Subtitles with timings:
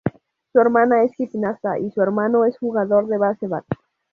[0.51, 3.61] Su hermana es gimnasta y su hermano es jugador de baseball.